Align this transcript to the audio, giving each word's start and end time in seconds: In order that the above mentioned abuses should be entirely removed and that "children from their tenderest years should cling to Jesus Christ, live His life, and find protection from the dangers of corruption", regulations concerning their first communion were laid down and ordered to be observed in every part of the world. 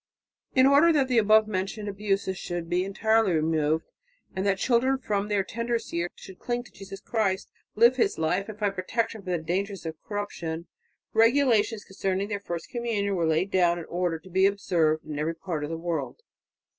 In 0.55 0.65
order 0.65 0.91
that 0.93 1.07
the 1.09 1.19
above 1.19 1.47
mentioned 1.47 1.87
abuses 1.87 2.35
should 2.35 2.67
be 2.67 2.83
entirely 2.83 3.33
removed 3.33 3.85
and 4.35 4.43
that 4.47 4.57
"children 4.57 4.97
from 4.97 5.27
their 5.27 5.43
tenderest 5.43 5.93
years 5.93 6.09
should 6.15 6.39
cling 6.39 6.63
to 6.63 6.71
Jesus 6.71 6.99
Christ, 6.99 7.51
live 7.75 7.97
His 7.97 8.17
life, 8.17 8.49
and 8.49 8.57
find 8.57 8.73
protection 8.73 9.21
from 9.21 9.31
the 9.31 9.37
dangers 9.37 9.85
of 9.85 10.01
corruption", 10.01 10.65
regulations 11.13 11.83
concerning 11.83 12.29
their 12.29 12.39
first 12.39 12.69
communion 12.71 13.15
were 13.15 13.27
laid 13.27 13.51
down 13.51 13.77
and 13.77 13.85
ordered 13.91 14.23
to 14.23 14.31
be 14.31 14.47
observed 14.47 15.05
in 15.05 15.19
every 15.19 15.35
part 15.35 15.63
of 15.63 15.69
the 15.69 15.77
world. 15.77 16.21